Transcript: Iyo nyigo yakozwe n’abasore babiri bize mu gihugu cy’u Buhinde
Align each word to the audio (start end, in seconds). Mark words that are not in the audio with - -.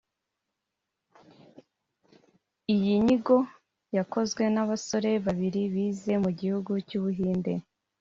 Iyo 2.75 2.93
nyigo 3.03 3.37
yakozwe 3.97 4.43
n’abasore 4.53 5.11
babiri 5.25 5.61
bize 5.73 6.13
mu 6.23 6.29
gihugu 6.39 6.71
cy’u 6.87 7.01
Buhinde 7.05 7.51